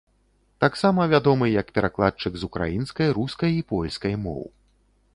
[0.63, 4.43] Таксама вядомы як перакладчык з украінскай, рускай і польскай моў.